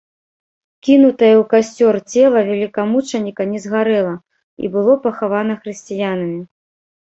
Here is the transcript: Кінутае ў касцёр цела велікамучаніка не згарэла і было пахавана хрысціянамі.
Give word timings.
Кінутае 0.85 1.33
ў 1.33 1.43
касцёр 1.51 1.93
цела 2.13 2.39
велікамучаніка 2.47 3.47
не 3.51 3.59
згарэла 3.67 4.15
і 4.65 4.73
было 4.77 4.97
пахавана 5.05 5.53
хрысціянамі. 5.61 6.41